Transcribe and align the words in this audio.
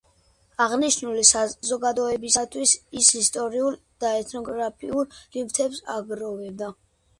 აღნიშნული 0.63 1.25
საზოგადოებისათვის 1.31 2.73
ის 3.01 3.11
ისტორიულ 3.21 3.77
და 4.05 4.15
ეთნოგრაფიულ 4.25 5.09
ნივთებს 5.15 5.87
აგროვებდა. 6.01 6.75